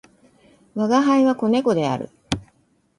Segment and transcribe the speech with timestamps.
[0.73, 2.09] 吾輩は、子猫である。